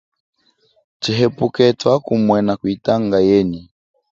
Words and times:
Tshihepuke 1.01 1.65
twakumumwena 1.79 2.51
kuyitanga 2.59 3.17
yenyi. 3.29 3.61